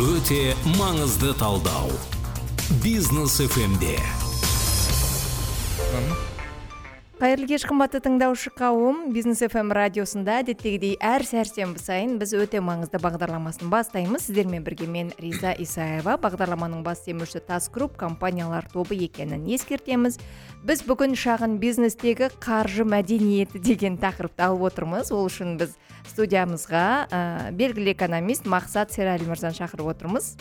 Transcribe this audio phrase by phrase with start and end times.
[0.00, 1.92] өте маңызды талдау.
[2.82, 3.98] Бизнес фмде
[7.20, 12.96] қайырлы кеш қымбатты тыңдаушы қауым бизнес фм радиосында әдеттегідей әр сәрсенбі сайын біз өте маңызды
[12.96, 14.24] бағдарламасын бастаймыз.
[14.24, 20.16] Сіздермен бірге мен риза исаева бағдарламаның бас демеушісі тас групп компаниялар тобы екенін ескертеміз.
[20.64, 25.12] Біз бүгін шағын бизнестегі қаржы мәдениеті деген тақырыпты алып отырмыз.
[25.12, 25.76] Ол үшін біз
[26.08, 27.20] студиямызға ә,
[27.52, 30.32] белгілі экономист мақсат серәлі мырзаны шақырып отырмыз.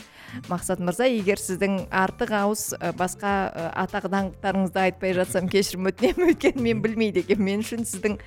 [0.47, 2.63] Мақсат мырза егер сіздің артық ауыз
[2.95, 3.33] басқа
[3.83, 8.19] атақ даңқтарыңызды айтпай жатсам кешірім өтінемін өйткені мен білмейді екенмін мен үшін сіздің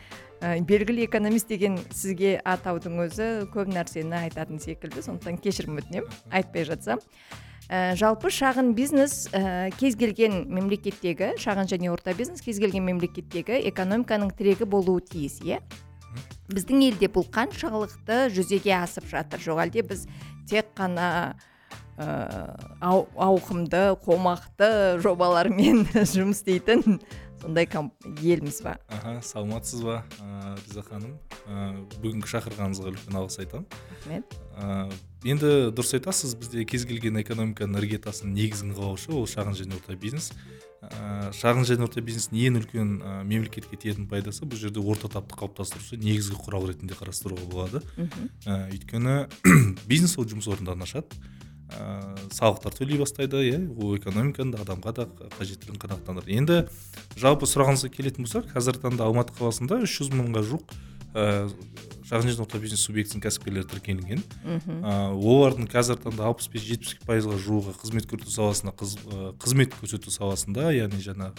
[0.42, 5.05] ә, белгілі экономист деген сізге атаудың өзі көп нәрсені айтатын секілді.
[5.06, 7.02] Сондықтан кешірім өтінемін айтпай жатсам.
[7.70, 13.62] Ә, жалпы шағын бизнес ә, кез келген мемлекеттегі шағын және орта бизнес кез келген мемлекеттегі
[13.70, 15.62] экономиканың тірегі болуы тиіс иә?
[16.52, 19.40] Біздің елде бұл қаншалықты жүзеге асып жатыр.
[19.40, 20.04] Жоқ әлде біз
[20.51, 21.38] тек қана
[21.96, 26.99] ә, ауқымды қомақты жобалармен жұмыс істейтін
[27.43, 27.66] сондай
[28.23, 28.76] елміз ба?
[28.88, 31.16] Аха саламатсыз ба ә, риза ханым?
[32.02, 33.66] Бүгінгі шақырғаныңызға үлкен алғыс айтамын.
[33.90, 34.37] Рахмет.
[35.26, 40.30] Енді дұрыс айтасыз бізде кез келген экономиканың іргетасының негізін қалаушы ол шағын және орта бизнес.
[40.82, 45.38] Ә, шағын және орта бизнестің ең үлкен ә, мемлекетке тиетін пайдасы бұл жерде орта тапты
[45.38, 47.82] қалыптастырушы негізгі құрал ретінде қарастыруға болады.
[48.46, 49.29] Ә, өйткені
[49.90, 51.23] бизнес ол жұмыс орындарын ашады.
[51.78, 53.60] Ә, салықтар төлей бастайды иә.
[53.76, 56.32] Ол экономиканы да адамға да қажеттілігін қанағаттандырады.
[56.32, 56.59] Енді
[57.16, 60.76] жалпы сұрағыңызға келетін болсақ қазіргі таңда алматы қаласында үш жүз мыңға жуық
[61.15, 61.48] ә,
[62.09, 67.38] шағын және орта бизнес субъектісінің кәсіпкерлері тіркелген ә, олардың қазіргі таңда алпыс бес жетпіс пайызға
[67.41, 68.97] жуығы қызмет көрсету саласында қыз,
[69.41, 71.32] қызмет көрсету саласында яғни жаңа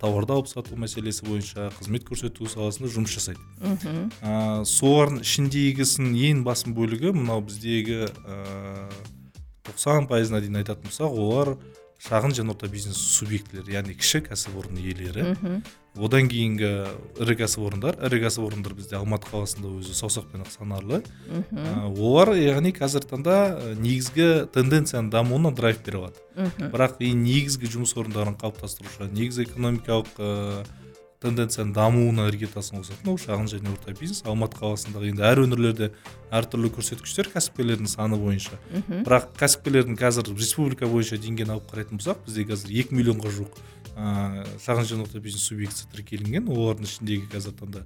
[0.00, 3.42] тауарды алып сату мәселесі бойынша қызмет көрсету саласында жұмыс жасайды.
[4.22, 8.06] Ә, солардың ішіндегісінің ең басым бөлігі мынау біздегі
[9.66, 11.56] тоқсан пайызына дейін айтатын болсақ олар
[11.96, 15.62] шағын және орта бизнес субъектілері яғни кіші кәсіпорын иелері.
[15.96, 16.68] Одан кейінгі
[17.24, 21.00] ірі кәсіпорындар ірі кәсіпорындар бізде алматы қаласында өзі саусақпен ақ санарлы.
[21.96, 23.36] Олар яғни қазіргі таңда
[23.80, 26.20] негізгі тенденцияның дамуына драйв бере алады.
[26.60, 30.20] Бірақ ең негізгі жұмыс орындарын қалыптастырушы негізгі экономикалық
[31.26, 34.22] тенденцияның дамуына іргетасын қосатын ол шағын және орта бизнес.
[34.26, 35.90] Алматы қаласындағы енді әр өңірлерде
[36.34, 38.58] әртүрлі көрсеткіштер кәсіпкерлердің саны бойынша.
[39.06, 43.58] Бірақ кәсіпкерлердің қазір республика бойынша деңгейін алып қарайтын болсақ бізде қазір екі миллионға жуық
[43.96, 46.50] ә, шағын және орта бизнес субъектісі тіркелінген.
[46.52, 47.84] Олардың ішіндегі қазіргі таңда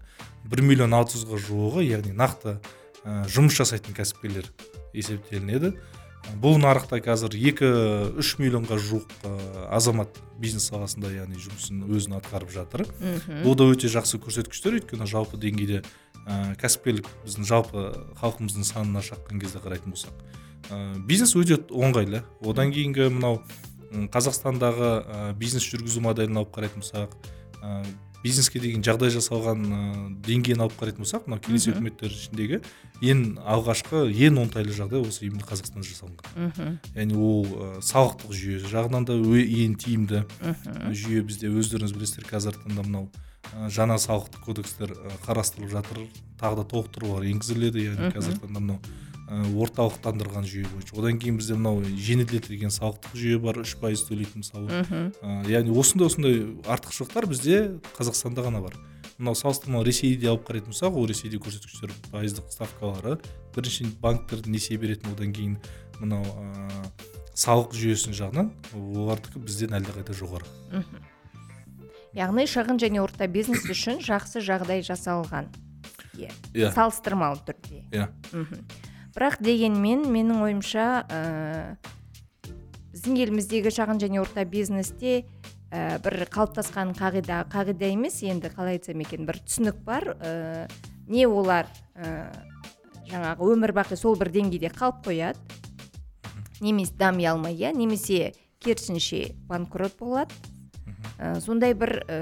[0.50, 2.58] бір миллион алты жүзға жуығы яғни нақты
[3.04, 4.50] ә, жұмыс жасайтын кәсіпкерлер
[4.92, 5.74] есептелінеді.
[6.40, 7.70] Бұл нарықта қазір екі
[8.20, 9.14] үш миллионға жуық
[9.72, 12.86] азамат бизнес саласында яғни жұмысын өзін атқарып жатыр.
[13.44, 14.78] Бұл да өте жақсы көрсеткіштер.
[14.80, 15.82] Өйткені жалпы деңгейде
[16.26, 17.86] ә, кәсіпкерлік біздің жалпы
[18.20, 20.14] халқымыздың санына шаққан кезде қарайтын болсақ
[20.70, 23.40] ә, бизнес өте оңғайлы одан кейінгі мынау
[24.12, 27.16] қазақстандағы ә, бизнес жүргізу моделін алып қарайтын болсақ
[27.62, 27.82] ә,
[28.22, 29.80] бизнеске деген жағдай жасалған ә,
[30.26, 32.60] деңгейін алып қарайтын болсақ мынау кеңес өкіметтері ішіндегі
[33.00, 36.78] ең алғашқы ең оңтайлы жағдай осы именно қазақстанда жасалынған.
[36.94, 40.24] Яғни ол ә, салықтық жүйе жағынан да ең тиімді.
[40.92, 43.08] Жүйе бізде өздеріңіз білесіздер қазіргі таңда мынау
[43.56, 44.92] ә, жаңа салықтық кодекстер
[45.24, 46.04] қарастырылып жатыр.
[46.40, 48.80] Тағы да толықтырулар енгізіледі яғни қазіргі таңда мынау
[49.30, 50.96] орталықтандырған жүйе бойынша.
[50.98, 54.80] Одан кейін бізде мынау жеңілдетілген салықтық жүйе бар үш пайыз төлейтін мысалы.
[55.22, 57.60] Ә, яғни осындай осындай артықшылықтар бізде
[57.94, 58.74] қазақстанда ғана бар.
[59.20, 63.20] Мынау салыстырмалы ресейде алып қарайтын болсақ ол ресейде көрсеткіштер пайыздық ставкалары.
[63.54, 65.56] Бірінші банктер несие беретін одан кейін
[66.00, 66.82] мынау ә,
[67.38, 70.50] салық жүйесінің жағынан олардікі бізден әлдеқайда жоғары.
[72.18, 75.52] Яғни шағын және орта бизнес үшін жақсы жағдай жасалған.
[76.18, 76.30] Иә.
[76.52, 76.72] Yeah.
[76.74, 77.84] салыстырмалы түрде.
[77.94, 78.08] Иә.
[79.14, 81.20] Бірақ дегенмен менің ойымша ә,
[82.94, 85.24] біздің еліміздегі шағын және орта бизнесте
[85.70, 90.12] ә, бір қалыптасқан қағида қағида емес енді қалай айтсам екен бір түсінік бар.
[90.20, 90.70] Ә,
[91.10, 92.30] не олар ә,
[93.10, 95.38] жаңағы өмір бақи сол бір деңгейде қалып қояды.
[96.60, 100.34] Немесе дами алмай иә немесе керісінше банкрот болады.
[101.18, 102.20] Ә, сондай бір ә,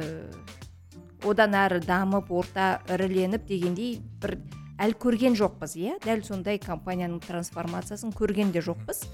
[1.27, 4.39] одан әрі дамып орта іріленіп дегендей бір
[4.79, 5.97] әлі көрген жоқпыз иә?
[6.05, 9.05] Дәл сондай компанияның трансформациясын көрген де жоқпыз.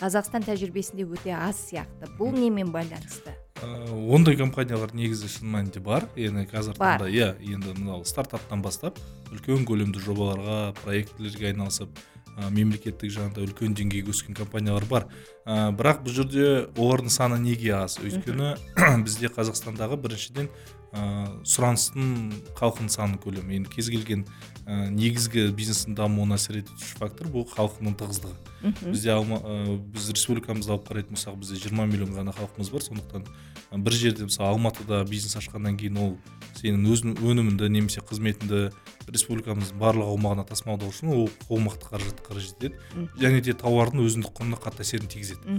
[0.00, 2.08] Қазақстан тәжірибесінде өте аз сияқты.
[2.18, 3.34] Бұл немен байланысты?
[3.62, 3.68] Ә,
[4.10, 6.08] ондай компаниялар негізі шын мәнінде бар.
[6.16, 8.98] Енді қазіргі таңда иә енді мынау стартаптан бастап
[9.30, 11.92] үлкен көлемді жобаларға проектілерге айналысып
[12.38, 15.08] ә, мемлекеттік жағында үлкен деңгейге өскен компаниялар бар.
[15.44, 18.00] Ә, бірақ бұл жерде олардың саны неге аз?
[18.02, 18.56] Өйткені
[19.06, 20.48] бізде қазақстандағы біріншіден
[20.92, 21.04] ә,
[21.46, 23.60] сұраныстың халықтың саны көлемі.
[23.60, 24.26] Енді кез келген
[24.66, 28.34] ә, негізгі бизнестің дамуына әсер етуші фактор бұл халықтың тығыздығы.
[28.62, 28.92] Мхм.
[28.92, 32.84] Бізде алма, ә, біз республикамызды алып қарайтын болсақ бізде 20 миллион ғана халқымыз бар.
[32.86, 36.12] Сондықтан ә, бір жерде мысалы алматыда бизнес ашқаннан кейін ол
[36.60, 38.68] сенің өзің өніміңді немесе қызметіңді
[39.10, 44.60] республикамыздың барлық аумағына тасымалдау үшін ол қомақты қаражат қажет етеді және де тауардың өзіндік құнына
[44.62, 45.58] қатты әсерін тигізеді.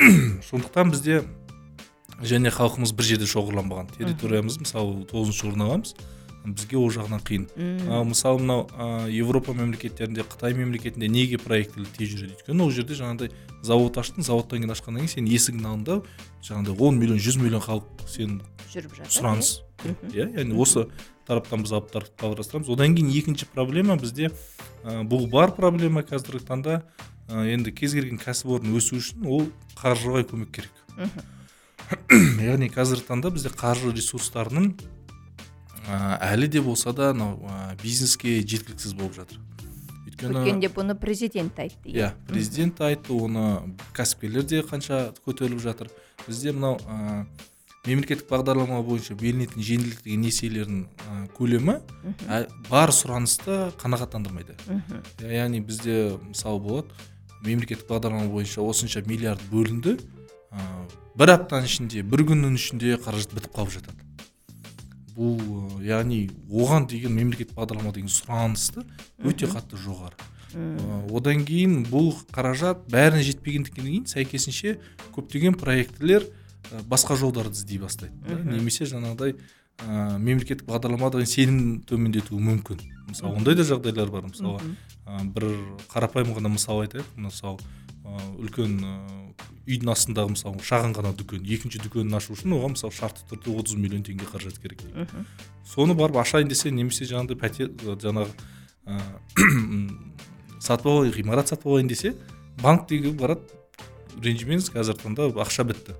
[0.48, 1.20] Сондықтан бізде
[2.24, 3.92] және халқымыз бір жерде шоғырланбаған.
[3.96, 5.94] Территориямыз мысалы тоғызыншы орын аламыз.
[6.44, 7.46] Бізге ол жағынан қиын.
[7.92, 12.96] Ал мысалы мынау ә, европа мемлекеттерінде қытай мемлекетінде неге проектілер тез жүреді өйткені ол жерде
[12.96, 13.32] жаңағыдай
[13.62, 15.98] завод аштың заводтан кейін ашқаннан кейін сен есігінің алдында
[16.46, 18.40] жаңағыдай он миллион жүз миллион халық сен
[18.72, 19.52] жүріп жатыр сұраныс.
[19.84, 20.12] Мгм.
[20.12, 20.86] иә яғни осы
[21.28, 24.30] тараптан біз алып қарастырамыз одан кейін екінші проблема бізде
[24.84, 26.80] ә, бұл бар проблема қазіргі таңда.
[27.28, 29.46] Ә, енді кез келген кәсіпорын өсу үшін ол
[29.78, 30.72] қаржылай көмек керек.
[32.50, 34.72] Яғни қазіргі таңда бізде қаржы ресурстарының
[35.88, 39.38] әлі де болса да мынау ә, бизнеске жеткіліксіз болып жатыр.
[40.06, 42.12] Өйткені өткенде бұны президент айтты иә?
[42.28, 45.88] Президент айтты оны кәсіпкерлер де қанша көтеріліп жатыр.
[46.26, 47.24] Бізде мынау ә,
[47.86, 51.78] мемлекеттік бағдарлама бойынша берілетін жеңілдетілген несиелердің ә, көлемі
[52.28, 54.58] ә, бар сұранысты қанағаттандырмайды.
[55.24, 56.88] Я- яғни бізде мысалы болады
[57.40, 60.60] мемлекеттік бағдарлама бойынша осынша миллиард бөлінді ә,
[61.16, 63.96] бір аптаның ішінде бір күннің ішінде қаражат бітіп қалып жатады.
[65.20, 68.86] Бұл ә, яғни оған деген мемлекеттік бағдарлама деген сұранысты
[69.20, 70.16] өте қатты жоғары.
[70.54, 70.78] Мм.
[70.80, 74.78] Ә, одан кейін бұл қаражат бәріне жетпегендіктен кейін сәйкесінше
[75.14, 78.40] көптеген проектілер ә, басқа жолдарды іздей бастайды да.
[78.56, 82.80] Немесе жаңағыдай ә, мемлекеттік бағдарламадан сенім төмендетуі мүмкін.
[83.12, 84.26] Мысалы ондай да жағдайлар бар.
[84.32, 84.74] Мысалы
[85.06, 85.52] ә, бір
[85.92, 87.06] қарапайым ғана мысал айтайық.
[87.16, 87.60] Мысалы
[88.04, 88.78] үлкен
[89.68, 93.76] үйдің астындағы мысалы шағын ғана дүкен екінші дүкенін ашу үшін оған мысалы шартты түрде отыз
[93.78, 95.04] миллион теңге қаражат керек дейді.
[95.04, 95.26] Мгм.
[95.64, 97.70] соны барып ашайын десе немесе жаңағыдай пәтер
[98.02, 98.30] жаңағы
[98.86, 98.98] ә,
[100.66, 102.14] сатып алайын ғимарат сатып алайын десе
[102.62, 103.46] банктегі барады.
[104.20, 105.94] Ренжімеңіз қазіргі таңда ақша бітті.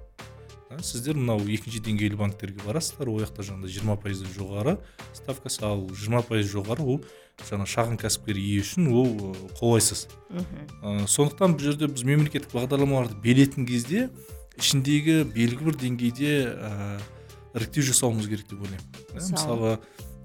[0.71, 4.77] Да, сіздер мынау екінші деңгейлі банктерге барасыздар ол жақта жаңағыдай жиырма пайыздан жоғары
[5.19, 7.01] ставкасы ал жиырма пайыз жоғары ол
[7.49, 9.11] жаңа шағын кәсіпкер ие үшін ол
[9.59, 10.61] қолайсыз Мгм.
[10.83, 14.11] ә, сондықтан бұл жерде біз мемлекеттік бағдарламаларды беретін кезде
[14.61, 17.01] ішіндегі белгілі бір деңгейде ә,
[17.59, 19.35] іріктеу жасауымыз керек деп ойлаймын Ә, Мысалы?
[19.41, 19.73] мысалы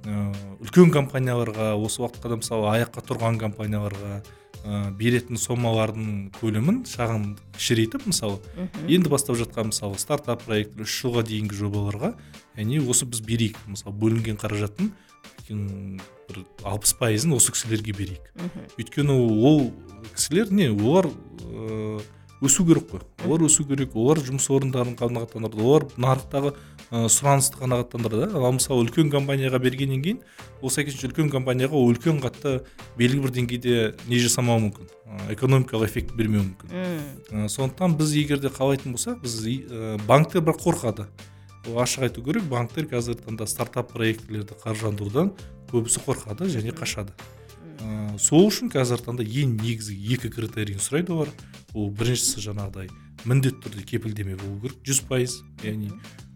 [0.05, 4.21] ә, үлкен компанияларға осы уақытқа да мысалы аяққа тұрған компанияларға
[4.65, 8.87] ә, беретін сомалардың көлемін шағын кішірейтіп мысалы Мгм.
[8.89, 12.13] енді бастап жатқан мысалы стартап проект үш жылға дейінгі жобаларға
[12.57, 14.91] яғни осы біз берейік мысалы бөлінген қаражаттың
[15.49, 18.67] бір алпыс пайызын осы кісілерге берейік Мгм.
[18.81, 19.71] өйткені ол
[20.15, 21.09] кісілер не олар
[21.45, 22.01] ыыы,
[22.41, 26.55] өсу керек қой олар өсу керек олар жұмыс орындарын қанағаттандырады олар нарықтағы
[27.11, 30.19] сұранысты қанағаттандырады ал мысалы үлкен компанияға бергеннен кейін
[30.61, 32.59] ол сәйкесінше үлкен компанияға ол үлкен қатты
[32.97, 33.77] белгілі бір деңгейде
[34.07, 34.89] не жасамауы мүмкін.
[35.05, 36.75] Ә, экономикалық эффект бермеуі мүмкін.
[36.75, 41.07] Ә, сондықтан біз егер де қалайтын болсақ біз ә, банктер бірақ қорқады.
[41.69, 45.33] Ол ашық айту керек банктер қазіргі таңда стартап проектілерді қаржыландырудан
[45.71, 47.15] көбісі қорқады және қашады.
[47.81, 51.33] Ә, сол үшін қазіргі таңда ең негізгі екі критерийін сұрайды олар.
[51.73, 52.87] Ол біріншісі жаңағыдай
[53.25, 55.89] міндетті түрде кепілдеме болу керек жүз пайыз яғни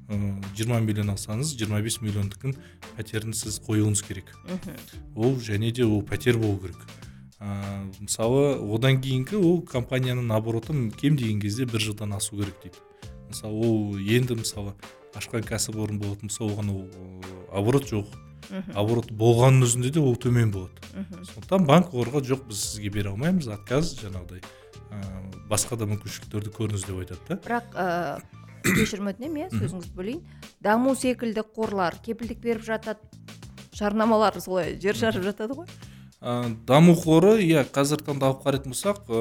[0.10, 2.56] жиырма миллион алсаңыз жиырма бес миллиондікін
[2.98, 4.34] пәтерін сіз қоюыңыз керек.
[5.16, 6.80] Ол және де ол пәтер болу керек.
[7.40, 12.82] Ә, мысалы одан кейінгі ол компанияның обороты кем деген кезде бір жылдан асу керек дейді.
[13.30, 14.74] Мысалы ол енді мысалы
[15.16, 16.84] ашқан кәсіпорын болатын болса оған ол
[17.54, 18.10] оборот жоқ.
[18.74, 20.74] Оборот болғанның өзінде де ол төмен болады.
[21.32, 23.48] Сондықтан банк оларға жоқ біз сізге бере алмаймыз.
[23.54, 24.42] Отказ жаңағыдай
[24.90, 25.00] ә,
[25.48, 27.40] басқа да мүмкіншіліктерді көріңіз деп айтады да.
[27.46, 27.88] Бірақ ә,
[28.66, 30.22] кешірім өтінемін иә сөзіңізді бөлейін.
[30.64, 33.00] Даму секілді қорлар кепілдік беріп жатады
[33.76, 35.70] жарнамалар солай жер жарып жатады ғой.
[36.20, 39.20] Ә, даму қоры иә қазіргі таңда алып қарайтын болсақ ә,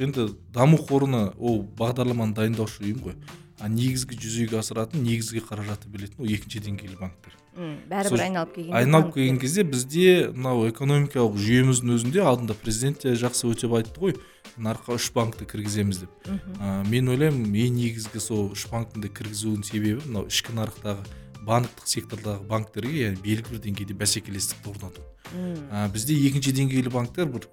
[0.00, 3.18] енді даму қорына ол бағдарламаны дайындаушы ұйым ғой.
[3.60, 7.36] А негізгі жүзеге асыратын негізгі қаражатты білетін ол екінші деңгейлі банктер.
[7.54, 13.46] Бәрібір айналып келгенде айналып келген кезде бізде мынау экономикалық жүйеміздің өзінде алдында президент те жақсы
[13.50, 14.16] өтеп айтты ғой
[14.58, 16.28] нарыққа үш банкті кіргіземіз деп.
[16.60, 21.06] Ә, мен ойлаймын ең негізгі сол үш банктің де кіргізуінің себебі мынау ішкі нарықтағы
[21.44, 25.02] банктық сектордағы банктерге яғни белгілі бір деңгейде бәсекелестікті орнату.
[25.34, 27.48] Ә, бізде екінші деңгейлі банктер бір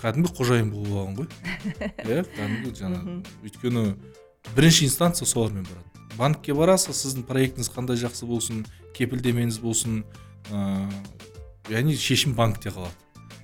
[0.00, 1.28] кәдімгі қожайын болып алған ғой.
[2.08, 3.18] Иә кәдімгі жаңағы.
[3.44, 3.84] Өйткені
[4.54, 5.93] бірінші инстанция солармен барады.
[6.18, 8.64] Банкке барасыз сіздің проектіңіз қандай жақсы болсын
[8.96, 10.02] кепілдемеңіз болсын
[10.50, 10.88] ә,
[11.72, 12.94] яғни шешім банкте қалады.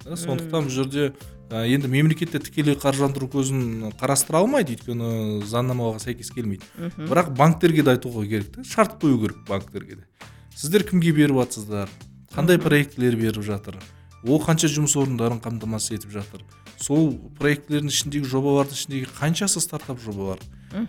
[0.04, 1.12] Да, сондықтан бұл жерде
[1.50, 6.64] ә, енді мемлекетте тікелей қаржыландыру көзін қарастыра алмайды өйткені заңнамаға сәйкес келмейді.
[7.00, 10.28] Бірақ банктерге де айтуға керек та шарт қою керек банктерге де.
[10.54, 11.90] Сіздер кімге беріп жатсыздар?
[12.34, 13.80] Қандай проектілер беріп жатыр?
[14.22, 16.44] Ол қанша жұмыс орындарын қамтамасыз етіп жатыр?
[16.76, 20.38] Сол проектілердің ішіндегі жобалардың ішіндегі қаншасы стартап жобалар?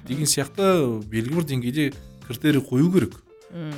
[0.08, 1.92] Деген сияқты белгілі бір деңгейде
[2.28, 3.20] критерий қою керек.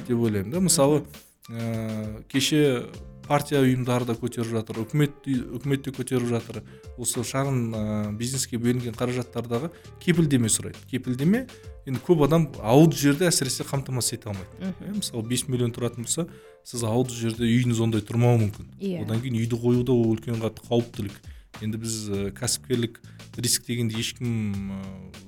[0.07, 0.61] Деп ойлаймын да.
[0.61, 1.03] Мысалы
[1.49, 2.85] ә, кеше
[3.27, 6.61] партия ұйымдары да көтеріп жатыр үкімет үкімет те көтеріп жатыр.
[6.97, 7.83] Осы шағын ә,
[8.17, 9.71] бизнеске бөлінген қаражаттардағы
[10.03, 10.81] кепілдеме сұрайды.
[10.91, 11.45] Кепілдеме
[11.87, 14.73] енді көп адам ауылды жерде әсіресе қамтамасыз ете алмайды.
[14.83, 16.27] Иә, мысалы 5 миллион тұратын болса
[16.67, 18.69] сіз ауылды жерде үйіңіз ондай тұрмауы мүмкін.
[18.79, 19.03] Иә.
[19.03, 21.17] Одан кейін үйді қою да ол үлкен қатты қауіптілік.
[21.63, 23.01] Енді біз ә, кәсіпкерлік
[23.37, 24.71] риск дегенді ешкім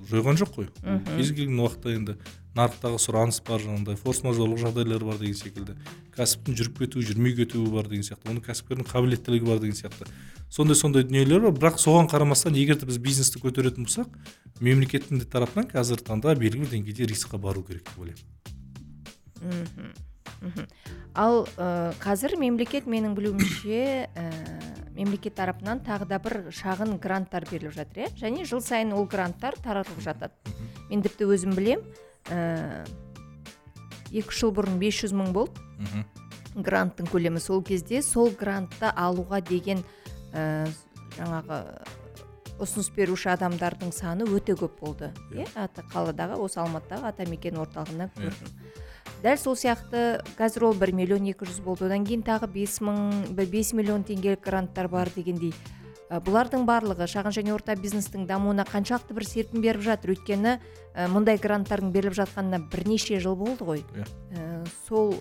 [0.10, 0.68] жойған жоқ қой.
[1.16, 2.18] Кез келген уақытта енді
[2.56, 5.76] нарықтағы сұраныс бар жаңағыдай форс мажорлық жағдайлар бар деген секілді.
[6.16, 8.32] Кәсіптің жүріп кетуі жүрмей кетуі бар деген сияқты.
[8.32, 10.08] Оның кәсіпкердің қабілеттілігі бар деген сияқты.
[10.50, 11.58] Сондай сондай дүниелер бар.
[11.58, 14.08] Бірақ соған қарамастан егер де біз бизнесті көтеретін болсақ
[14.64, 19.92] мемлекеттің де тарапынан қазіргі таңда белгілі бір деңгейде рискқа бару керек деп ойлаймын.
[20.46, 20.68] Мхм.
[21.16, 24.26] Ал ә, қазір мемлекет менің білуімше ә,
[24.96, 28.10] мемлекет тарапынан тағы да бір шағын гранттар беріліп жатыр иә?
[28.20, 30.34] Және жыл сайын ол гранттар таратылып жатады.
[30.90, 31.82] Мен тіпті өзім білем
[32.32, 32.86] ә,
[34.12, 35.60] екі үш жыл бұрын 500 мың болды.
[36.56, 39.84] Гранттың көлемі сол кезде сол грантты алуға деген
[40.32, 40.66] ә,
[41.18, 41.60] жаңағы
[42.64, 45.44] ұсыныс беруші адамдардың саны өте көп болды иә.
[45.60, 48.16] ата қаладағы осы алматыдағы атамекен орталығында Иә.
[48.16, 48.48] көрдім
[49.26, 51.88] дәл сол сияқты қазір ол бір миллион екі жүз болды.
[51.88, 55.56] Одан кейін тағы бес мың бес миллион теңгелік гранттар бар дегендей.
[56.06, 60.14] Бұлардың барлығы шағын және орта бизнестің дамуына қаншалықты бір серпін беріп жатыр.
[60.14, 60.54] Өйткені
[60.94, 63.82] ә, мұндай гранттардың беріліп жатқанына бірнеше жыл болды ғой.
[63.98, 64.06] Иә.
[64.38, 64.46] Ә,
[64.86, 65.16] сол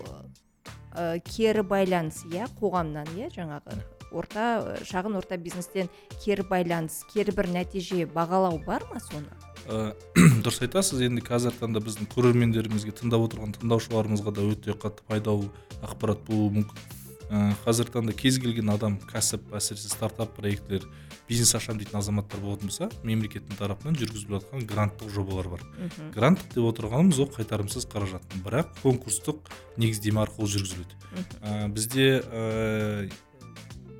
[0.93, 3.81] ә, кері байланыс иә қоғамнан иә жаңағы
[4.11, 5.89] орта шағын орта бизнестен
[6.23, 9.31] кері байланыс кері бір нәтиже бағалау бар ма соны?
[9.65, 9.95] Ә,
[10.45, 11.01] дұрыс айтасыз.
[11.07, 15.49] Енді қазіргі таңда біздің көрермендерімізге тыңдап отырған тыңдаушыларымызға да өте қатты пайдалы
[15.81, 16.85] ақпарат болуы мүмкін.
[17.25, 20.85] Ә, қазіргі таңда кез келген адам кәсіп әсіресе стартап проектілер
[21.29, 25.63] бизнес ашамын дейтін азаматтар болатын болса мемлекеттің тарапынан жүргізіліп жатқан гранттық жобалар бар.
[25.79, 26.11] Мхм.
[26.13, 28.25] Гранттық деп отырғанымыз ол қайтарымсыз қаражат.
[28.45, 29.49] Бірақ конкурстық
[29.81, 30.99] негіздеме арқылы жүргізіледі.
[31.41, 33.09] Ә, бізде ә,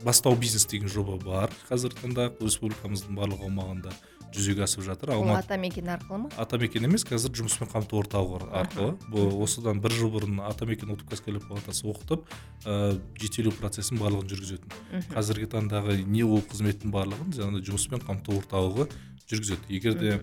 [0.05, 2.29] бастау бизнес деген жоба бар қазіргі таңда.
[2.41, 3.93] Республикамыздың барлық аумағында
[4.35, 5.13] жүзеге асып жатыр.
[5.15, 6.29] Ол алматы атамекен арқылы ма?
[6.37, 8.95] атамекен емес қазір жұмыспен қамту орталығы арқылы.
[9.11, 12.25] Бұл осыдан бір жыл бұрын атамекен ұлттық кәсіпкерлер палатасы оқытып
[12.65, 14.75] ә, жетелеу процесін барлығын жүргізетін.
[15.13, 18.89] Қазіргі таңдағы не ол қызметтің барлығын жаңағыдай жұмыспен қамту орталығы
[19.31, 19.71] жүргізеді.
[19.71, 20.19] Егер де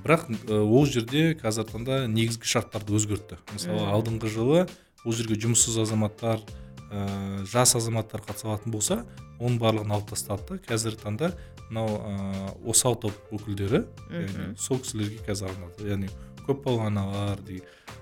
[0.00, 3.40] бірақ ә, ол жерде қазіргі таңда негізгі шарттарды өзгертті.
[3.52, 4.66] Мысалы алдыңғы жылы
[5.04, 6.40] ол жерге жұмыссыз азаматтар
[6.92, 8.98] ә, жас азаматтар қатыса алатын болса
[9.40, 10.58] оның барлығын алып тастады да.
[10.68, 11.32] Қазіргі таңда
[11.70, 13.82] мынау ә, осал топ өкілдері
[14.12, 15.88] яғни сол кісілерге қазір арналды.
[15.88, 16.12] Яғни
[16.46, 17.42] көпбалалы аналар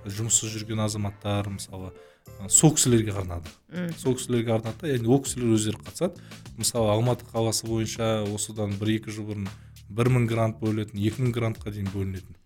[0.04, 1.92] жұмыссыз жүрген азаматтар мысалы
[2.40, 3.54] ә, сол кісілерге арнады.
[4.00, 6.20] Сол кісілерге арнады да яғни ол кісілер өздері қатысады.
[6.58, 9.48] Мысалы алматы қаласы бойынша осыдан бір екі жыл бұрын
[9.90, 12.36] бір мың грант бөлінетін екі мың грантқа дейін бөлінетін.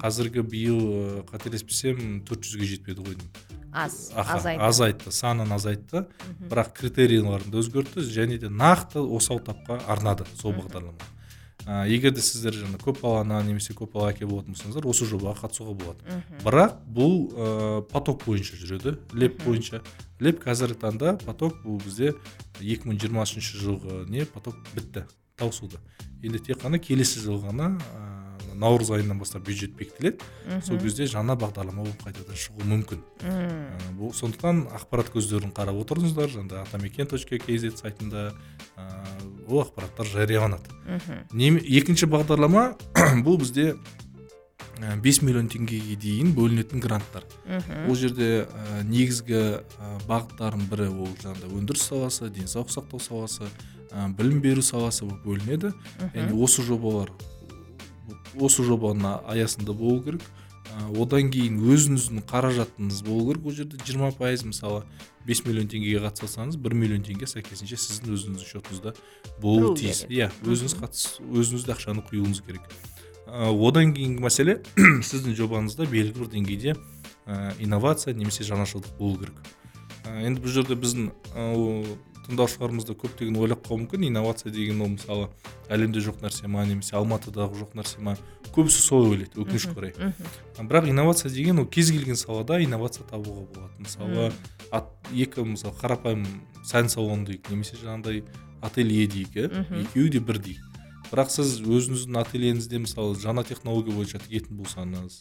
[0.00, 3.60] Қазіргі биыл қателеспесем төрт жүзге жетпеді ғой деймін.
[3.74, 4.62] Аз Аха, азайды.
[4.62, 6.06] азайтты санын азайтты.
[6.48, 10.94] Бірақ критерийларын да өзгертті және де нақты осал тапқа арнады сол бағдарлама.
[11.66, 15.72] Ә, егер де сіздер жаңа көпбалалы ана немесе көпбалалы әке болатын болсаңыздар осы жобаға қатысуға
[15.74, 16.20] болады.
[16.44, 19.80] Бірақ бұл ә, поток бойынша жүреді леп бойынша.
[20.20, 22.12] Леп қазіргі таңда поток бұл бізде
[22.60, 25.06] 2020 жылғы не поток бітті.
[25.38, 25.80] Таусылды.
[26.24, 30.22] Енді тек қана келесі жылы ғана ә, наурыз айынан бастап бюджет бекітіледі.
[30.64, 33.02] Сол кезде жаңа бағдарлама болып қайтадан шығуы мүмкін.
[33.24, 33.50] Мм.
[33.74, 36.30] Ә, бұл сондықтан ақпарат көздерін қарап отырыңыздар.
[36.32, 38.30] Жаңағыдай атамекен точка kz сайтында
[38.78, 38.88] ә,
[39.48, 40.70] ол ақпараттар жарияланады.
[40.86, 41.60] Мхм.
[41.64, 42.72] Екінші бағдарлама
[43.26, 43.74] бұл бізде
[44.80, 47.26] ә, 5 миллион теңгеге дейін бөлінетін гранттар.
[47.44, 47.90] Мхм.
[47.90, 53.50] ол жерде ә, негізгі ә, бағыттардың бірі ол жаңағыдай өндіріс саласы денсаулық сақтау саласы
[53.94, 55.72] ә, білім беру саласы болып бөлінеді.
[56.12, 57.14] Яғни осы жобалар
[58.40, 60.24] осы жобаның аясында болу керек.
[60.74, 63.46] Ә, одан кейін өзіңіздің қаражатыңыз болу керек.
[63.46, 64.82] Ол жерде 20 пайыз мысалы
[65.28, 68.94] 5 миллион теңгеге қатыса алсаңыз 1 миллион теңге сәйкесінше сіздің өзіңіздің счетыңызда
[69.40, 70.04] болуы тиіс.
[70.10, 72.66] иә өзіңіз қатыс өзіңіз де ақшаны құюыңыз керек.
[73.28, 74.58] Ә, одан кейінгі мәселе
[75.10, 79.38] сіздің жобаңызда белгілі бір деңгейде ә, инновация немесе жаңашылдық болу керек.
[80.04, 81.12] Ә, енді бұл жерде біздің
[82.26, 84.06] тыңдаушыларымыз да көптеген ойлап қалуы мүмкін.
[84.08, 85.28] Инновация деген ол мысалы
[85.68, 88.16] әлемде жоқ нәрсе ма немесе алматыдағы жоқ нәрсе ма?
[88.54, 89.94] Көбісі солай ойлайды өкінішке орай.
[90.58, 93.72] бірақ инновация деген ол кез келген салада инновация табуға болады.
[93.78, 94.32] Мысалы
[94.70, 96.26] ат, екі мысалы қарапайым
[96.64, 98.24] сән салоны дейік немесе жаңағыдай
[98.62, 99.66] ателье дейік иә?
[99.84, 100.58] Екеуі де бірдей
[101.14, 105.20] бірақ сіз өзіңіздің ательеңізде мысалы жаңа технология бойынша тігетін болсаңыз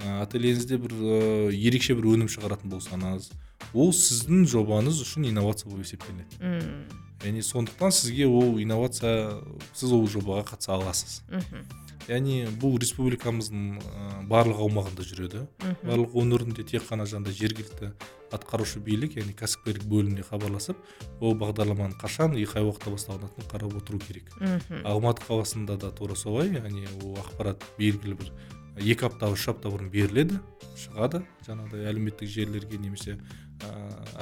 [0.00, 1.18] ә, ательеңізде бір ә,
[1.54, 3.30] ерекше бір өнім шығаратын болсаңыз
[3.74, 6.40] ол сіздің жобаңыз үшін инновация болып есептелінеді.
[6.40, 7.06] Мм.
[7.20, 9.42] Яғни сондықтан сізге ол инновация
[9.74, 11.20] сіз ол жобаға қатыса аласыз.
[11.28, 11.66] Мхм.
[12.08, 15.44] Яғни бұл республикамыздың барлық аумағында жүреді.
[15.60, 15.90] Мхм.
[15.90, 17.92] Барлық өңірінде тек қана жаңағыдай жергілікті
[18.34, 20.78] атқарушы билік яғни кәсіпкерлік бөліміне хабарласып
[21.20, 24.30] ол бағдарламаның қашан и қай уақытта басталатынын қарап отыру керек.
[24.40, 24.86] Мхм.
[24.86, 28.32] Алматы қаласында да тура солай яғни ол ақпарат белгілі бір
[28.80, 30.38] екі апта үш апта бұрын беріледі
[30.78, 33.18] шығады жаңағыдай әлеуметтік желілерге немесе
[33.64, 33.70] ә,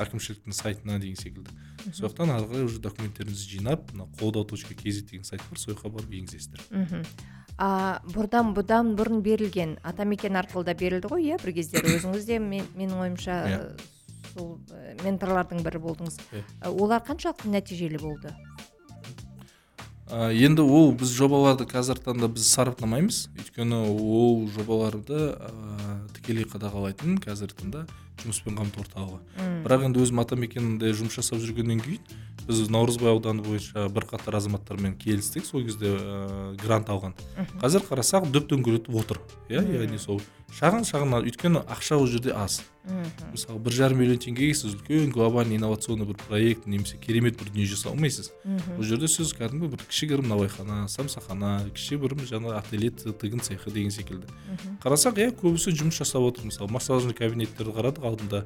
[0.05, 1.51] әкімшіліктің сайтына деген секілді.
[1.93, 5.75] Сол жақтан ары қарай уже документтеріңізді жинап мына қолдау точка kz деген сайт бар сол
[5.75, 7.05] жаққа барып енгізесіздер мхм.
[7.59, 11.95] А бұрдан бұдан бұрын берілген атамекен арқылы да берілді ғой иә бір кездері?
[11.99, 13.63] Өзіңіз де мен, менің ойымша Иә.
[14.35, 16.21] сол ә, менторлардың бірі болдыңыз.
[16.31, 16.45] Иә.
[16.63, 18.35] Ә, олар қаншалықты нәтижелі болды?
[20.09, 23.19] Ә, енді ол біз жобаларды қазіргі таңда біз сараптамаймыз.
[23.43, 25.51] Өйткені ол жобаларды ә,
[26.17, 27.83] тікелей қадағалайтын қазіргі таңда
[28.23, 29.21] жұмыспен қамту орталығы.
[29.67, 32.03] Бірақ енді өзім атамекенде жұмыс жасап жүргеннен кейін
[32.49, 37.13] біз наурызбай ауданы бойынша бірқатар азаматтармен келістік сол кезде ә, грант алған.
[37.61, 39.21] Қазір қарасақ дөп дөңгелетіп отыр.
[39.53, 40.23] Иә яғни сол
[40.57, 42.63] шағын шағын өйткені ақша ол жерде аз.
[43.35, 47.67] Мысалы бір жарым миллион теңгеге сіз үлкен глобальный инновационный бір проект немесе керемет бір дүние
[47.69, 48.31] жасай алмайсыз.
[48.45, 48.79] Мхм.
[48.79, 54.25] бұл жерде сіз кәдімгі бір кішігірім наубайхана самсахана кішігірім жаңағы ателье тігін цехы деген секілді.
[54.81, 56.49] Қарасақ иә көбісі жұмыс жасап отыр.
[56.49, 58.45] Мысалы массажный кабинеттерді қарадық алдында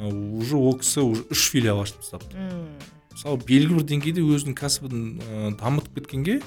[0.00, 2.70] уже ол кісі уже үш филиал ашып тастапты М,
[3.12, 6.38] мысалы белгілі бір деңгейде өзінің кәсібін ә, дамытып кеткенге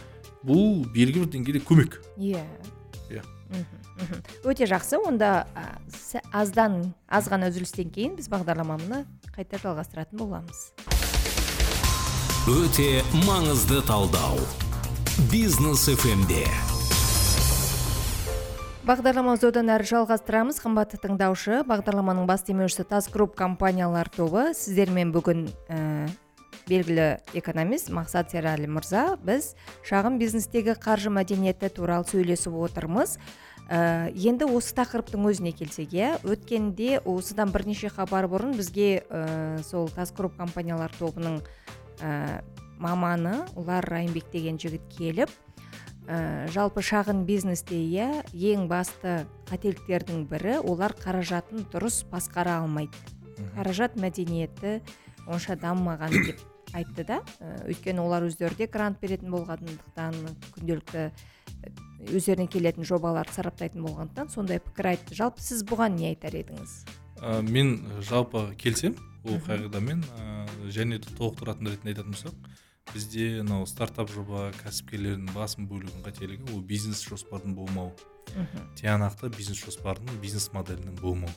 [0.43, 1.99] бұл белгілі бір деңгейде көмек.
[2.17, 2.41] Иә.
[3.13, 3.21] Иә.
[4.43, 4.97] Өте жақсы.
[5.05, 5.45] Онда
[6.33, 9.03] аздан аз ғана үзілістен кейін біз бағдарламаны
[9.35, 10.71] қайта жалғастыратын боламыз.
[12.49, 14.41] Өте маңызды талдау.
[15.31, 16.47] Бизнес фмде
[18.83, 20.57] бағдарламамызды одан әрі жалғастырамыз.
[20.59, 24.49] Қымбатты тыңдаушы бағдарламаның бас демеушісі тас групп компаниялар тобы.
[24.57, 26.09] Сіздермен бүгін ә,
[26.67, 27.05] белгілі
[27.39, 29.15] экономист мақсат серәлі мырза.
[29.23, 29.53] Біз
[29.87, 33.15] шағын бизнестегі қаржы мәдениеті туралы сөйлесіп отырмыз.
[33.71, 39.87] Ә, енді осы тақырыптың өзіне келсек иә өткенде осыдан бірнеше хабар бұрын бізге ә, сол
[39.95, 41.39] тас групп компаниялар тобының
[42.03, 42.43] ә,
[42.83, 45.31] маманы ұлар райымбек деген жігіт келіп
[46.07, 52.97] ә, жалпы шағын бизнесте иә ең басты қателіктердің бірі олар қаражатын дұрыс басқара алмайды.
[53.55, 54.81] Қаражат мәдениеті
[55.27, 56.41] онша дамымаған деп
[56.77, 57.21] айтты да.
[57.39, 60.19] Ә, өйткені олар өздері де грант беретін болғандықтан
[60.57, 61.13] күнделікті ә,
[62.11, 65.15] өздеріне келетін жобаларды сараптайтын болғандықтан сондай пікір айтты.
[65.15, 66.75] Жалпы сіз бұған не айтар едіңіз?
[67.21, 72.53] Ә, мен жалпы келсем ол қағидамен ә, және де толықтыратын ретінде айтатын болсақ
[72.91, 77.93] бізде мынау стартап жоба кәсіпкерлердің басым бөлігінің қателігі ол бизнес жоспардың болмауы.
[78.33, 78.67] Мхм.
[78.79, 81.33] Тиянақты бизнес жоспарының бизнес моделінің болмауы.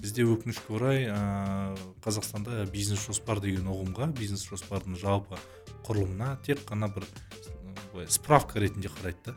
[0.00, 5.38] Бізде өкінішке орай ә, қазақстанда бизнес жоспар деген ұғымға бизнес жоспардың жалпы
[5.86, 7.06] құрылымына тек қана бір
[7.92, 9.34] былай справка ретінде қарайды да.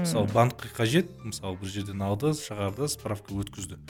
[0.00, 3.80] Мысалы банкке қажет мысалы бір жерден алды шығарды справка өткізді.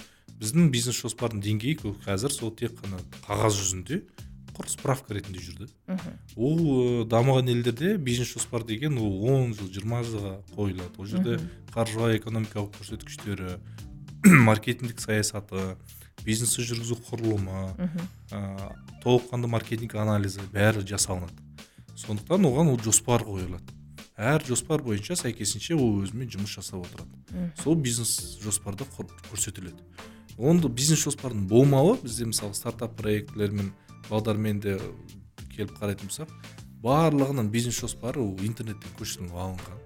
[0.40, 4.02] Біздің бизнес жоспардың деңгейі қазір сол тек қана қағаз жүзінде
[4.54, 5.68] құр справка ретінде жүрді.
[5.90, 6.14] Мхм.
[6.36, 10.94] Ол ы, дамыған елдерде бизнес жоспар деген ол 10 жыл 20 жылға қойылады.
[10.98, 11.38] Ол жерде
[11.74, 13.58] қаржылай экономикалық көрсеткіштері
[14.24, 15.76] маркетингтік саясаты
[16.24, 17.74] бизнесті жүргізу құрылымы
[18.32, 18.72] ә,
[19.04, 21.34] толыққанды маркетинг анализі бәрі жасалынады.
[21.98, 23.74] Сондықтан оған ол жоспар қойылады.
[24.16, 27.50] Әр жоспар бойынша сәйкесінше ол өзімен жұмыс жасап отырады.
[27.62, 29.82] Сол бизнес жоспарда құр- көрсетіледі.
[30.38, 33.72] Онда бизнес жоспардың болмауы бізде мысалы стартап проектілермен
[34.10, 34.78] балдармен де
[35.54, 36.30] келіп қарайтын болсақ
[36.84, 39.78] барлығының бизнес жоспары ол интернеттен көшіріліп алынған.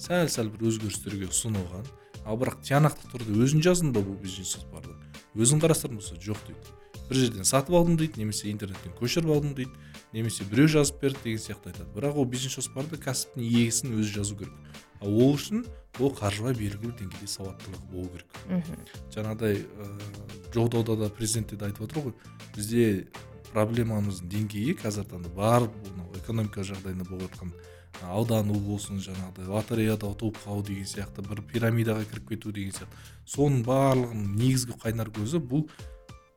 [0.00, 1.84] Сәл сәл бір өзгерістерге ұсынылған.
[2.24, 4.94] Ал бірақ тиянақты түрде өзің жаздың ба бұл бизнес жоспарды?
[5.36, 6.16] Өзің қарастырдың болса?
[6.16, 6.76] Жоқ дейді.
[7.10, 9.72] Бір жерден сатып алдым дейді немесе интернеттен көшіріп алдым дейді
[10.14, 11.88] немесе біреу жазып берді деген сияқты айтады.
[11.96, 14.54] Бірақ ол бизнес жоспарды кәсіптің иесін өзі жазу керек.
[15.00, 15.64] Ал ол үшін
[15.98, 18.38] ол қаржылай белгілі деңгейде сауаттылығы болу керек.
[18.48, 18.84] Мхм.
[19.16, 22.14] Жаңағыдай ыыы жолдауда да президент те айтып отыр ғой
[22.56, 23.08] бізде
[23.52, 27.52] проблемамыздың деңгейі қазіргі таңда бар мынау экономика жағдайында болып жатқан
[28.00, 33.00] аудану болсын жаңағыдай лотереяда ұтылып қалу деген сияқты бір пирамидаға кіріп кету деген сияқты.
[33.28, 35.66] Соның барлығының негізгі қайнар көзі бұл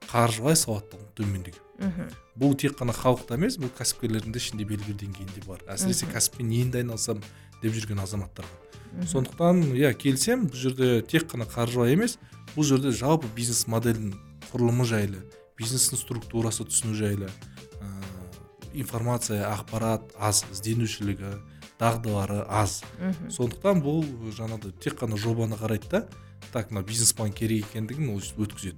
[0.09, 1.61] қаржылай сауаттылықтың төмендігі.
[1.79, 2.09] Мхм.
[2.37, 5.63] Бұл тек қана халықта емес бұл кәсіпкерлердің де ішінде белгілі деңгейінде бар.
[5.71, 7.23] Әсіресе кәсіппен енді айналысам
[7.61, 9.07] деп жүрген азаматтарға.
[9.09, 12.19] Сондықтан иә келсем бұл жерде тек қана қаржылай емес
[12.53, 14.13] бұл жерде жалпы бизнес моделінің
[14.51, 15.23] құрылымы жайлы
[15.59, 17.89] бизнестің структурасы түсіну жайлы ә,
[18.73, 21.35] информация ақпарат аз ізденушілігі
[21.79, 22.81] дағдылары аз.
[22.99, 23.29] Мхм.
[23.33, 24.03] Сондықтан бұл
[24.35, 26.03] жаңағыдай тек қана жобаны қарайды да
[26.51, 28.77] так мына бизнес план керек екендігін ол өткізеді.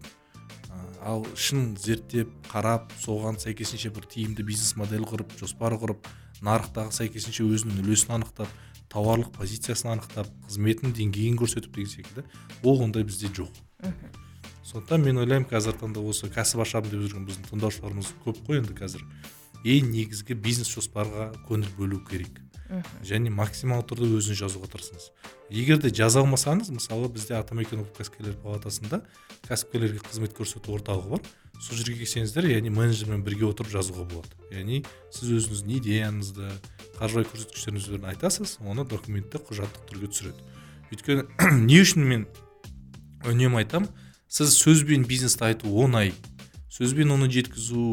[0.70, 6.08] А, ал шын зерттеп қарап соған сәйкесінше бір тиімді бизнес модель құрып жоспар құрып
[6.46, 8.52] нарықтағы сәйкесінше өзінің үлесін анықтап
[8.92, 12.26] тауарлық позициясын анықтап қызметтің деңгейін көрсетіп деген секілді
[12.64, 13.52] ол ондай бізде жоқ.
[14.66, 18.74] Сондықтан мен ойлаймын қазіргі таңда осы кәсіп ашамын деп жүрген біздің тыңдаушыларымыз көп қой енді
[18.78, 19.04] қазір.
[19.66, 22.42] Ең негізгі бизнес жоспарға көңіл бөлу керек.
[22.66, 23.06] Мхм.
[23.06, 25.12] Және максималды түрде өзіңіз жазуға тырысыңыз.
[25.54, 29.04] Егер де жаза алмасаңыз мысалы бізде атамекен ұлттық кәсіпкерлер палатасында
[29.46, 31.28] кәсіпкерлерге қызмет көрсету орталығы бар.
[31.62, 34.34] Сол жерге келсеңіздер яғни менеджермен бірге отырып жазуға болады.
[34.50, 34.82] Яғни
[35.14, 36.50] сіз өзіңіздің идеяңызды
[36.98, 40.50] қаржылай көрсеткіштеріңізді айтасыз оны документте құжаттық түрге түсіреді.
[40.90, 41.28] Өйткені
[41.70, 42.26] не үшін мен
[43.30, 43.94] үнемі айтамын?
[44.36, 46.12] Сіз сөзбен бизнесті айту оңай
[46.76, 47.86] сөзбен оны жеткізу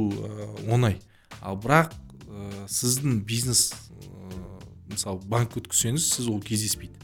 [0.66, 0.96] оңай.
[1.38, 1.92] Ал бірақ
[2.26, 4.40] ә, сіздің бизнес ә,
[4.90, 6.98] мысалы банк өткізсеңіз сіз ол кездеспейді.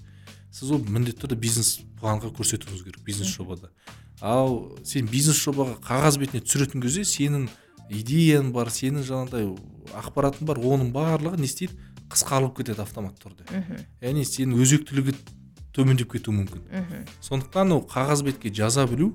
[0.50, 3.70] Сіз ол міндетті түрде бизнес планға көрсетуіңіз керек бизнес жобада.
[4.18, 7.46] Ал сен бизнес жобаға қағаз бетіне түсіретін кезде сенің
[7.94, 9.52] идеяң бар сенің жаңағыдай
[10.02, 11.78] ақпаратың бар оның барлығы не істейді?
[12.10, 13.46] Қысқарылып кетеді автоматты түрде.
[14.02, 15.14] Яғни сенің өзектілігі
[15.78, 16.66] төмендеп кетуі мүмкін.
[16.66, 17.06] Мхм.
[17.22, 19.14] Сондықтан ол қағаз бетке жаза білу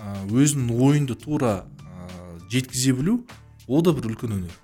[0.00, 1.66] өзінің ойыңды тура
[2.50, 3.20] жеткізе білу
[3.68, 4.56] ол да бір үлкен өнер.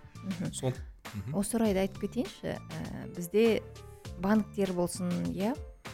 [1.36, 2.58] Осы орайда айтып кетейінші ә,
[3.14, 3.60] бізде
[4.18, 5.52] банктер болсын иә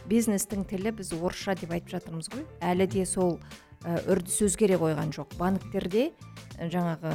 [0.08, 2.46] бизнестің тілі біз орысша деп айтып жатырмыз ғой.
[2.62, 3.36] Әлі де сол
[3.82, 5.36] үрдіс өзгере қойған жоқ.
[5.38, 6.12] Банктерде
[6.56, 7.12] жаңағы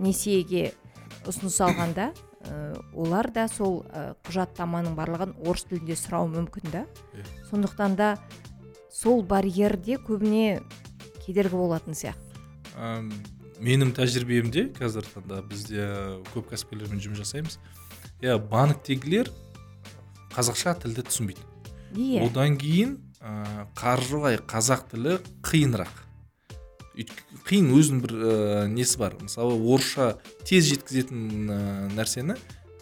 [0.00, 0.72] несиеге
[1.28, 2.10] ұсыныс алғанда
[2.94, 6.84] олар да сол ә, құжаттаманың барлығын орыс тілінде сұрауы мүмкін да.
[7.14, 7.24] Иә.
[7.50, 8.10] сондықтан да
[8.90, 10.62] сол барьерде көбіне
[11.26, 12.22] кедергі болатын сияқты.
[13.56, 15.88] Менің тәжірибемде қазіргі таңда бізде
[16.34, 17.58] көп кәсіпкерлермен жұмыс жасаймыз.
[18.20, 19.30] Иә банктегілер
[20.36, 21.44] қазақша тілді түсінбейді.
[21.96, 22.26] Иә.
[22.28, 26.05] Одан кейін ә, қаржылай қазақ тілі қиынырақ.
[26.96, 29.16] Қиын өзінің бір ә, несі бар.
[29.20, 30.16] Мысалы орысша
[30.48, 31.58] тез жеткізетін ә,
[31.92, 32.36] нәрсені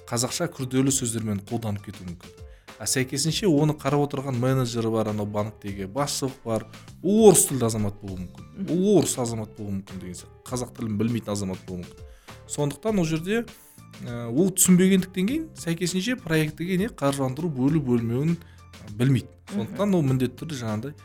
[0.08, 2.40] қазақша күрделі сөздермен қолданып кетуі мүмкін.
[2.78, 6.66] А сәйкесінше оны қарап отырған менеджері бар анау банктегі басшылық бар.
[7.02, 8.70] Ол орыс тілді азамат болуы мүмкін.
[8.70, 10.42] Ол орыс азамат болуы мүмкін деген сияқты.
[10.50, 12.10] Қазақ тілін білмейтін азамат болуы мүмкін.
[12.50, 13.44] Сондықтан ол жерде
[14.02, 18.36] ә, ол түсінбегендіктен кейін сәйкесінше проектіге не қаржыландыру бөлу бөлмеуін
[18.98, 19.30] білмейді.
[19.54, 20.98] Сондықтан ол міндетті түрде жаңағыдай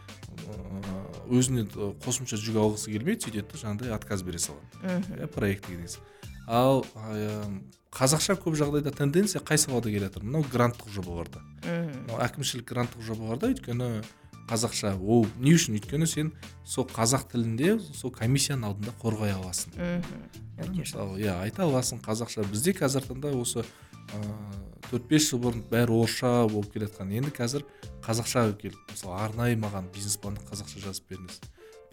[1.29, 1.65] өзіне
[2.03, 4.65] қосымша жүк алғысы келмейді сөйтеді да жаңағыдай отказ бере салады.
[4.81, 5.19] Мхм.
[5.21, 6.01] Иә проектіге деген
[6.49, 6.85] ал
[7.93, 10.23] қазақша көп жағдайда тенденция қай салада келе жатыр?
[10.23, 11.41] Мынау гранттық жобаларда.
[11.63, 12.05] Мхм.
[12.07, 14.03] Мынау әкімшілік гранттық жобаларда өйткені
[14.49, 15.77] қазақша ол не үшін?
[15.77, 16.31] Өйткені сен
[16.65, 19.77] сол қазақ тілінде сол комиссияның алдында қорғай аласың.
[19.77, 20.73] Мхм.
[20.73, 23.63] Мысалы иә айта аласың қазақша бізде қазіргі таңда осы
[24.89, 27.65] төрт бес жыл бұрын бәрі орысша болып келе жатқан енді қазір
[28.05, 31.39] қазақша келіп мысалы арнайы маған бизнес планды қазақша жазып беріңіз.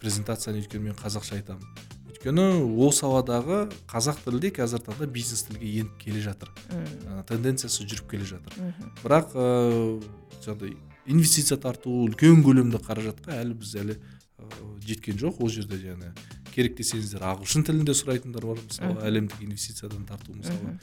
[0.01, 1.63] Презентацияны өйткені мен қазақша айтамын.
[2.09, 6.51] Өйткені ол саладағы қазақ тілі де қазіргі таңда бизнес тілге еніп келе жатыр.
[6.73, 8.57] Ә, тенденциясы жүріп келе жатыр.
[9.03, 10.01] Бірақ ыыы
[10.45, 10.77] жаңағыдай
[11.07, 16.13] инвестиция тарту үлкен көлемді қаражатқа әлі біз әлі ыыы, жеткен жоқ ол жерде жаңағы
[16.57, 18.61] керек десеңіздер ағылшын тілінде сұрайтындар бар.
[18.65, 20.73] Мысалы әлемдік инвестициядан тарту мысалы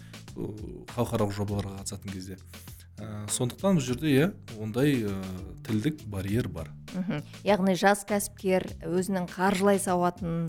[0.95, 2.39] халықаралық жобаларға қатысатын кезде.
[2.95, 4.27] Ә, сондықтан бұл жерде иә
[4.63, 5.15] ондай ыыы,
[5.67, 6.71] тілдік барьер бар.
[6.95, 7.25] Мхм.
[7.43, 10.47] яғни жас кәсіпкер өзінің қаржылай сауатын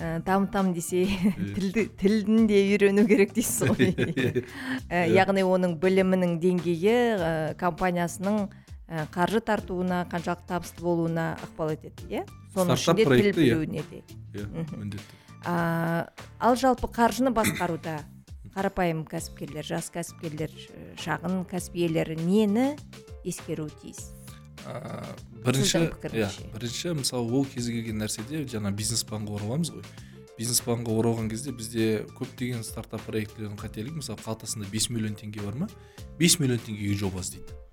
[0.00, 1.04] ә, дамытамын десе
[1.36, 3.92] тілді тілін де үйрену керек дейсіз ғой.
[4.88, 12.04] Ә, яғни оның білімінің деңгейі ә, компаниясының ә, қаржы тартуына қаншалықты табысты болуына ықпал етеді
[12.10, 12.24] иә?
[12.52, 13.32] Соның ішінде тіл иә.
[13.32, 14.02] білуіне де.
[14.36, 14.44] Иә
[14.76, 15.20] міндетті.
[15.44, 18.02] Ал жалпы қаржыны басқаруда
[18.54, 20.52] қарапайым кәсіпкерлер жас кәсіпкерлер
[21.00, 22.76] шағын кәсіп иелері нені
[23.24, 24.12] ескеруі тиіс?
[24.68, 25.02] Ә,
[25.44, 29.84] бірінші иә бірінші мысалы ол кез келген нәрседе жаңа бизнес планға ораламыз ғой.
[30.38, 35.60] Бизнес планға оралған кезде бізде көптеген стартап проектілердің қателігі мысалы қалтасында 5 миллион теңге бар
[35.64, 35.68] ма?
[36.18, 37.63] 5 миллион теңгеге жоба іздейді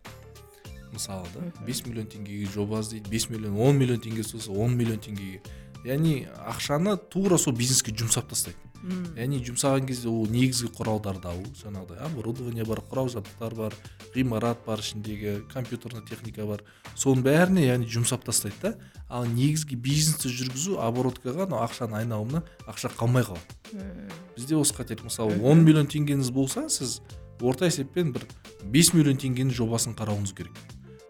[0.93, 1.51] мысалы да.
[1.65, 5.41] 5 миллион теңгеге жоба іздейді 5 миллион 10 миллион теңгесі болса 10 миллион теңгеге.
[5.85, 8.59] Яғни ақшаны тура сол бизнеске жұмсап тастайды.
[8.81, 11.99] Яғни жұмсаған кезде ол негізгі құралдарды алу жаңағыдай.
[12.07, 13.75] Оборудование бар құрал жабдықтар бар
[14.15, 16.63] ғимарат бар ішіндегі компьютерный техника бар.
[16.95, 18.73] Соның бәріне яғни жұмсап тастайды да.
[19.07, 24.09] Ал негізгі бизнесті жүргізу обороткаға анау ақшаның айналымына ақша қалмай қалады.
[24.35, 25.05] Бізде осы қателік.
[25.05, 25.37] Мысалы.
[25.37, 27.01] 10 миллион теңгеңіз болса сіз
[27.41, 28.25] орта есеппен бір
[28.65, 30.57] 5 миллион теңгенің жобасын қарауыңыз керек.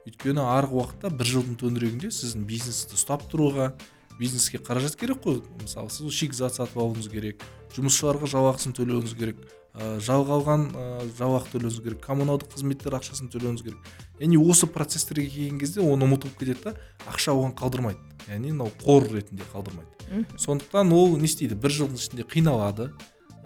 [0.08, 3.72] Өйткені арғы уақытта бір жылдың төңірегінде сіздің бизнесті ұстап тұруға
[4.20, 5.42] бизнеске қаражат керек қой.
[5.62, 7.44] Мысалы сіз шикізат сатып алуыңыз керек
[7.76, 9.40] жұмысшыларға жалақысын төлеуіңіз керек
[9.74, 10.86] ә, жалға алған ә,
[11.18, 13.92] жалақы төлеуіңіз керек коммуналдық қызметтер ақшасын төлеуіңіз керек.
[14.20, 16.76] Яғни осы процесстерге келген кезде оны ұмытылып кетеді да
[17.10, 18.02] ақша оған қалдырмайды.
[18.28, 20.26] Яғни мынау қор ретінде қалдырмайды.
[20.38, 21.56] Сондықтан ол не істейді?
[21.56, 22.92] Бір жылдың ішінде қиналады.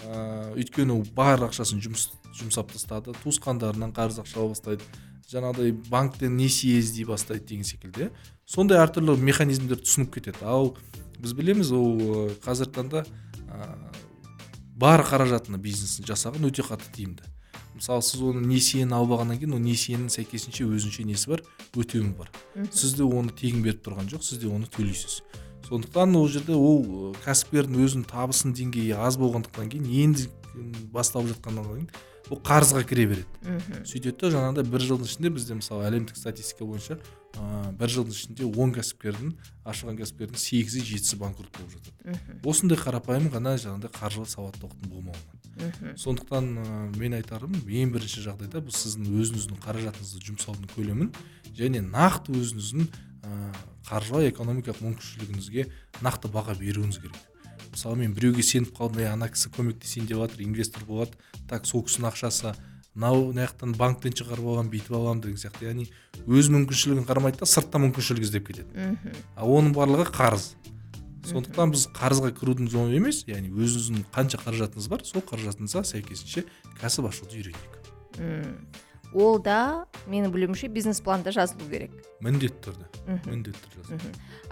[0.06, 4.84] Ә, өйткені бар ақшасын жұмыс, жұмсап тастады туысқандарынан қарыз ақша ала бастайды.
[5.32, 8.10] Жаңағыдай банктен несие іздей бастайды деген секілді иә.
[8.46, 10.44] Сондай әртүрлі механизмдер түсініп кетеді.
[10.46, 10.76] Ал
[11.20, 13.06] біз білеміз ол қазіргі таңда
[13.50, 13.70] ә,
[14.78, 17.26] бар қаражатына бизнесін жасаған өте қатты тиімді.
[17.76, 21.42] Мысалы сіз оны несиені алып алғаннан кейін ол несиенің сәйкесінше өзінше несі бар?
[21.76, 22.30] Өтемі бар.
[22.72, 25.20] Сізде оны тегін беріп тұрған жоқ сіз де оны төлейсіз.
[25.68, 30.30] Сондықтан ол жерде ол кәсіпкердің өзінің табысының деңгейі аз болғандықтан кейін енді
[30.94, 31.90] басталып жатқаннан кейін
[32.30, 33.26] ол қарызға кіре береді.
[33.44, 33.86] Мхм.
[33.86, 36.98] Сөйтеді да жаңағыдай бір жылдың ішінде бізде мысалы әлемдік статистика бойынша
[37.38, 39.34] ә, бір жылдың ішінде он кәсіпкердің
[39.66, 41.94] ашылған кәсіпкердің сегізі жетісі банкрот болып жатады.
[42.04, 42.42] Мхм.
[42.50, 45.94] Осындай қарапайым ғана жаңағыдай қаржылық сауаттылықтың болмауынан мхм.
[46.02, 51.14] Сондықтан ә, мен айтарым ең бірінші жағдайда бұл сіздің өзіңіздің қаражатыңызды жұмсаудың көлемін
[51.56, 52.90] және нақты өзіңіздің
[53.22, 53.54] ә,
[53.86, 55.70] қаржылай экономикалық мүмкіншілігіңізге
[56.02, 57.22] нақты баға беруіңіз керек.
[57.76, 61.84] Мысалы мен біреуге сеніп қалдым ей ана кісі көмектесейін деп жатыр инвестор болады так сол
[61.84, 62.56] кісінің ақшасы
[62.96, 65.68] мынау мына жақтан банктен шығарып аламын бүйтіп аламын деген сияқты.
[65.68, 65.90] Яғни
[66.24, 68.72] өз мүмкіншілігін қарамайды да сырттан мүмкіншілік іздеп кетеді.
[68.72, 69.20] Мхм.
[69.36, 70.54] Ал оның барлығы қарыз.
[71.28, 76.46] Сондықтан біз қарызға кірудің жолы емес яғни өзіңіздің қанша қаражатыңыз бар сол қаражатыңызға сәйкесінше
[76.80, 77.80] кәсіп ашуды үйренейік.
[79.13, 81.91] Ол да менің білуімше бизнес планда жазылу керек.
[82.24, 82.89] Міндетті түрде.
[83.26, 84.00] Міндетті түрде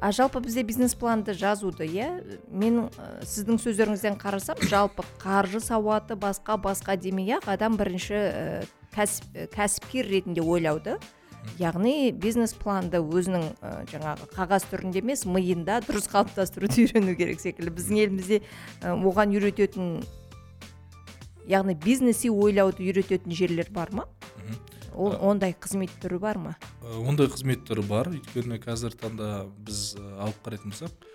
[0.04, 2.10] а жалпы бізде бизнес планды жазуды иә
[2.52, 8.66] мен ә, сіздің сөздеріңізден қарасам жалпы қаржы сауаты басқа басқа демей ақ адам бірінші ә,
[8.92, 10.98] кәсіп, ә, кәсіпкер ретінде ойлауды.
[11.60, 17.72] Яғни бизнес планды өзінің ә, жаңағы қағаз түрінде емес миында дұрыс қалыптастыруды үйрену керек секілді.
[17.80, 18.42] Біздің елімізде
[18.84, 20.04] ә, оған үйрететін
[21.48, 24.08] яғни бизнеси ойлауды үйрететін жерлер бар ма.
[24.96, 26.56] Ол ондай қызмет түрі бар ма?
[27.04, 28.10] ондай қызмет түрі бар.
[28.14, 29.30] Өйткені қазіргі таңда
[29.66, 31.10] біз алып қарайтын болсақ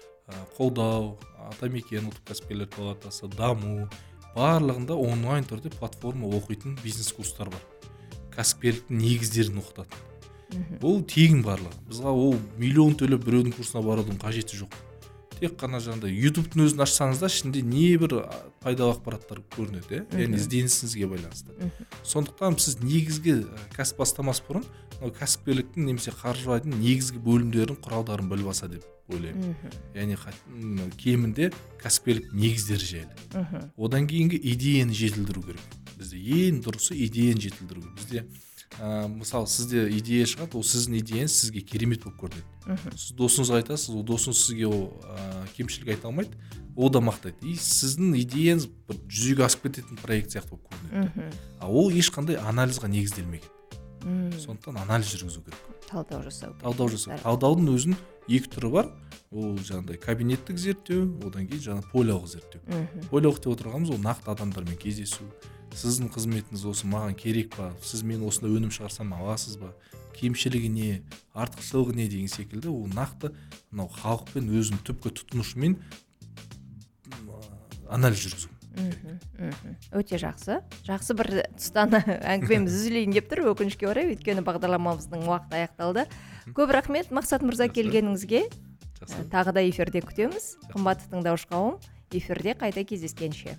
[0.56, 1.14] қолдау
[1.48, 3.88] атамекен ұлттық кәсіпкерлер палатасы даму
[4.34, 7.62] барлығында онлайн түрде платформа оқитын бизнес курстар бар.
[8.36, 10.04] Кәсіпкерліктің негіздерін оқытатын.
[10.82, 11.80] Ол тегін барлығы.
[11.88, 14.76] Біздға ол миллион төлеп біреудің курсына барудың қажеті жоқ.
[15.38, 18.14] Тек қана жаңағыдай ютубтың өзін ашсаңыз да ішінде небір
[18.62, 20.04] пайдалы ақпараттар көрінеді иә?
[20.18, 21.70] Яғни ізденісіңізге байланысты.
[22.02, 23.40] Сондықтан сіз негізгі
[23.76, 24.66] кәсіп бастамас бұрын
[24.98, 29.54] мынау кәсіпкерліктің немесе қаржылайтын негізгі бөлімдерін құралдарын біліп алса деп ойлаймын.
[29.94, 30.18] Яғни
[30.98, 33.14] кемінде кәсіпкерлік негіздері жайлы.
[33.32, 33.70] Мхм.
[33.78, 35.78] Одан кейінгі идеяны жетілдіру керек.
[35.96, 37.94] Бізде ең дұрысы идеяны жетілдіру керек.
[38.02, 38.26] Бізде
[38.76, 42.44] ә, мысалы сізде идея шығады ол сіздің идеяңыз сізге керемет болып көрінеді.
[42.68, 42.96] Мхм.
[42.96, 46.36] Сіз досыңызға айтасыз ол досыңыз сізге ол ә, кемшілік айта алмайды
[46.76, 47.40] ол да мақтайды.
[47.42, 51.08] И сіздің идеяңыз бір жүзеге асып кететін проект сияқты болып көрінеді.
[51.08, 51.32] Мхм.
[51.60, 53.50] А ол ешқандай анализға негізделмеген.
[54.04, 55.58] М, сондықтан анализ жүргізу керек.
[55.88, 56.62] Талдау жасау керек.
[56.62, 57.96] талдау жасау талдаудың өзінің
[58.28, 58.92] екі түрі бар.
[59.32, 62.62] Ол жаңағыдай кабинеттік зерттеу одан кейін жаңағы полялық зерттеу.
[62.68, 63.08] Мхм.
[63.10, 65.26] Полялық деп отырғанымыз ол нақты адамдармен кездесу
[65.76, 67.70] сіздің қызметіңіз осы маған керек па?
[67.84, 69.72] Сіз мен осындай өнім шығарсам аласыз ба?
[70.18, 70.90] Кемшілігі не?
[71.34, 73.32] Артықшылығы не деген секілді ол нақты
[73.70, 75.78] мынау халықпен өзінің түпкі тұтынушымен
[77.88, 78.50] анализ жүргізу.
[79.94, 80.60] Өте жақсы.
[80.86, 81.96] Жақсы бір тұстан
[82.34, 83.48] әңгімеміз үзілейін деп тұр.
[83.52, 86.06] Өкінішке орай өйткені бағдарламамыздың уақыты аяқталды.
[86.56, 88.44] Көп рахмет мақсат мырза келгеніңізге.
[89.32, 90.54] Тағы да эфирде күтеміз.
[90.74, 91.78] Қымбатты тыңдаушы қауым
[92.10, 93.58] эфирде қайта кездескенше.